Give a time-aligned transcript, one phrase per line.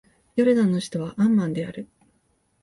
[0.35, 1.87] ヨルダンの首都はアンマンである